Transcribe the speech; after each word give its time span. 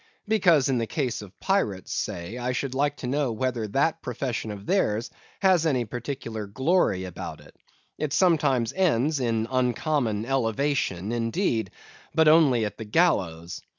Because, 0.27 0.67
in 0.67 0.79
the 0.79 0.87
case 0.87 1.21
of 1.21 1.39
pirates, 1.39 1.93
say, 1.93 2.39
I 2.39 2.53
should 2.53 2.73
like 2.73 2.97
to 2.97 3.05
know 3.07 3.31
whether 3.31 3.67
that 3.67 4.01
profession 4.01 4.49
of 4.49 4.65
theirs 4.65 5.11
has 5.41 5.63
any 5.67 5.85
peculiar 5.85 6.47
glory 6.47 7.03
about 7.03 7.39
it. 7.39 7.55
It 7.99 8.11
sometimes 8.11 8.73
ends 8.73 9.19
in 9.19 9.47
uncommon 9.51 10.25
elevation, 10.25 11.11
indeed; 11.11 11.69
but 12.15 12.27
only 12.27 12.65
at 12.65 12.79
the 12.79 12.85
gallows. 12.85 13.61